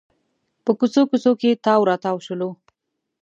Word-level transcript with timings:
په 0.63 0.71
کوڅو 0.79 1.01
کوڅو 1.09 1.31
کې 1.41 1.59
تاو 1.65 1.81
راتاو 1.89 2.17
شولو. 2.25 2.49